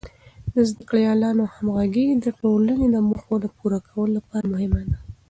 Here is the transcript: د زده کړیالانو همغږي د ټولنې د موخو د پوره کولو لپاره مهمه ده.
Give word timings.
د 0.53 0.55
زده 0.69 0.83
کړیالانو 0.89 1.43
همغږي 1.55 2.07
د 2.23 2.25
ټولنې 2.39 2.85
د 2.89 2.95
موخو 3.07 3.33
د 3.43 3.47
پوره 3.57 3.79
کولو 3.89 4.11
لپاره 4.17 4.51
مهمه 4.53 4.81
ده. 4.89 4.97